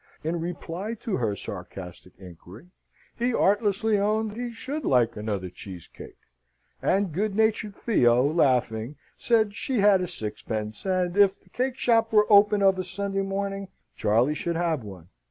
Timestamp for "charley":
13.95-14.33